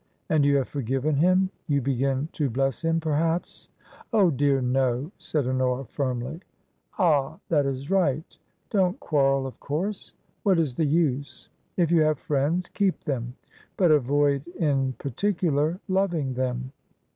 [0.31, 1.51] "And you have forgiven him?
[1.67, 3.69] You begin to bless him, perhaps
[4.13, 6.39] ?""Oh, dear, no!" said Honora, firmly."
[6.97, 7.37] Ah!
[7.49, 8.35] That is right.
[8.71, 10.15] Don't quarrel, of course.
[10.41, 11.49] What is the use?
[11.77, 13.35] If you have friends, keep them.
[13.77, 16.71] But avoid, in particular, loving them."